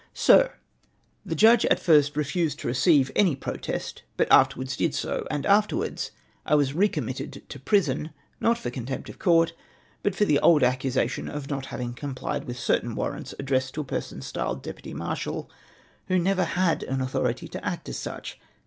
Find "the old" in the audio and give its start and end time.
10.25-10.63